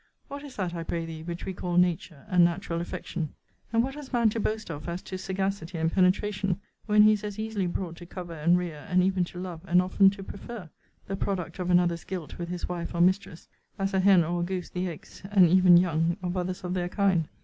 What 0.29 0.41
is 0.43 0.55
that, 0.55 0.73
I 0.73 0.81
pray 0.81 1.05
thee, 1.05 1.21
which 1.21 1.45
we 1.45 1.53
call 1.53 1.77
nature, 1.77 2.25
and 2.27 2.43
natural 2.43 2.81
affection? 2.81 3.35
And 3.71 3.83
what 3.83 3.93
has 3.93 4.11
man 4.11 4.31
to 4.31 4.39
boast 4.39 4.71
of 4.71 4.89
as 4.89 5.03
to 5.03 5.17
sagacity 5.19 5.77
and 5.77 5.91
penetration, 5.93 6.59
when 6.87 7.03
he 7.03 7.13
is 7.13 7.23
as 7.23 7.37
easily 7.37 7.67
brought 7.67 7.97
to 7.97 8.07
cover 8.07 8.33
and 8.33 8.57
rear, 8.57 8.83
and 8.89 9.03
even 9.03 9.23
to 9.25 9.39
love, 9.39 9.61
and 9.67 9.79
often 9.79 10.09
to 10.09 10.23
prefer, 10.23 10.71
the 11.05 11.15
product 11.15 11.59
of 11.59 11.69
another's 11.69 12.03
guilt 12.03 12.39
with 12.39 12.49
his 12.49 12.67
wife 12.67 12.95
or 12.95 13.01
mistress, 13.01 13.47
as 13.77 13.93
a 13.93 13.99
hen 13.99 14.23
or 14.23 14.41
a 14.41 14.43
goose 14.43 14.69
the 14.71 14.87
eggs, 14.89 15.21
and 15.29 15.47
even 15.49 15.77
young, 15.77 16.17
of 16.23 16.35
others 16.35 16.63
of 16.63 16.73
their 16.73 16.89
kind? 16.89 17.27